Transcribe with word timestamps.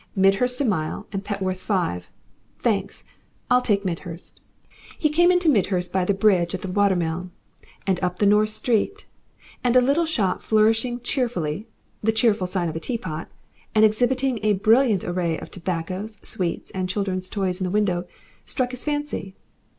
"Midhurst 0.15 0.59
a 0.59 0.65
mile, 0.65 1.05
and 1.11 1.23
Petworth 1.23 1.59
five! 1.59 2.09
Thenks, 2.63 3.03
I'll 3.51 3.61
take 3.61 3.85
Midhurst." 3.85 4.41
He 4.97 5.09
came 5.11 5.31
into 5.31 5.47
Midhurst 5.47 5.93
by 5.93 6.05
the 6.05 6.13
bridge 6.15 6.55
at 6.55 6.61
the 6.61 6.71
watermill, 6.71 7.29
and 7.85 7.99
up 8.01 8.17
the 8.17 8.25
North 8.25 8.49
Street, 8.49 9.05
and 9.63 9.75
a 9.75 9.79
little 9.79 10.07
shop 10.07 10.41
flourishing 10.41 11.01
cheerfully, 11.01 11.67
the 12.01 12.11
cheerful 12.11 12.47
sign 12.47 12.67
of 12.67 12.75
a 12.75 12.79
teapot, 12.79 13.29
and 13.75 13.85
exhibiting 13.85 14.39
a 14.41 14.53
brilliant 14.53 15.03
array 15.05 15.37
of 15.37 15.51
tobaccos, 15.51 16.15
sweets, 16.27 16.71
and 16.71 16.89
children's 16.89 17.29
toys 17.29 17.59
in 17.59 17.63
the 17.63 17.69
window, 17.69 18.07
struck 18.43 18.71
his 18.71 18.83
fancy. 18.83 19.35